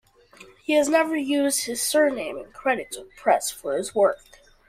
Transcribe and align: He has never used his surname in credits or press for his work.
He 0.63 0.73
has 0.73 0.89
never 0.89 1.15
used 1.15 1.65
his 1.67 1.79
surname 1.79 2.35
in 2.39 2.51
credits 2.53 2.97
or 2.97 3.03
press 3.17 3.51
for 3.51 3.77
his 3.77 3.93
work. 3.93 4.17